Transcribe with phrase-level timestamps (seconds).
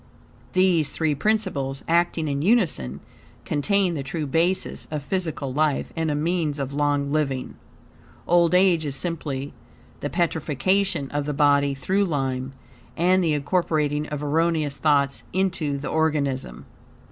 [0.53, 3.01] These three principles, acting in unison,
[3.45, 7.53] contain the true basis of physical life and a means of long living.
[8.27, 9.53] Old age is simply
[9.99, 12.53] the petrifaction of the body through lime,
[12.97, 16.65] and the incorporating of erroneous thoughts into the organism.